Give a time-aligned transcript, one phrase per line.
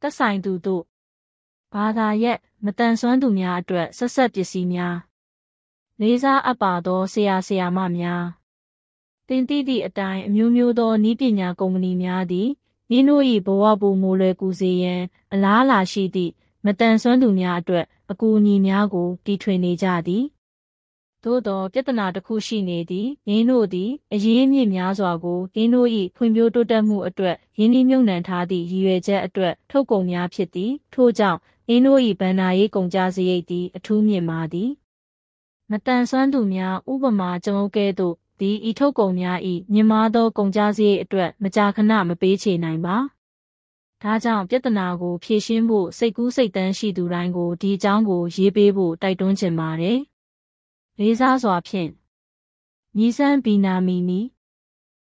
[0.00, 0.84] သက်ဆိုင်သူတို့
[1.72, 4.96] ဘာသာရက်မတန်ဆွမ်းသူများအတွက်ဆက်ဆက်ပစ္စည်းများ
[6.00, 8.24] လေးစားအပ်ပါသောဆရာဆရာမများ
[9.28, 12.48] တင်တိသည့်အတိုင်းအမျိုးမျိုးသောဤပညာကုမ္ပဏီများသည်
[12.90, 15.02] မိတို့၏ဘဝပုံမူလွယ်ကူစေရန်
[15.32, 16.32] အလားအလာရှိသည့်
[16.64, 20.24] မတန်ဆွမ်းသူများအတွက်အကူအညီများကိုတီထွင်နေကြသည်
[21.24, 31.38] သို့သောပြဿနာတစ်ခုရှိနေသည်ရင်းတို့သည်အရေးမြစ်များစွာကိုရင်းတို့၏ဖွံ့ဖြိုးတိုးတက်မှုအတွက်ရင်းနှီးမြှုပ်နှံထားသည့်ရည်ရွယ်ချက်အတွက်ထုတ်ကုန်များဖြစ်သည်ထို့ကြောင့်
[31.70, 34.70] ရင်းတို့၏ဗန္နာရေးကုန်ကြစရိတ်သည်အထူးမြင့်မာသည်
[35.70, 39.38] မတန်ဆွမ်းသူများဥပမာကျွန်ုပ်ကဲ့သို့သည်ဤထုတ်ကုန်များ၏
[39.72, 42.96] မြင့်မားသောကုန်ကြစရိတ်အတွက်မကြာခဏမပေးချေနိုင်ပါ
[44.02, 49.98] ဒါကြောင့်ပြဿနာကိုဖြေရှင်းဖို့စိတ်ကူးစိတ်တမ်းရှိသူတိုင်းကိုဒီအကြောင်းကိုရေးပေးဖို့တိုက်တွန်းချင်ပါတယ်။
[51.02, 51.90] လေးစားစွာဖြင့်
[52.98, 54.20] ညီဆန်းဘီနာမီနီ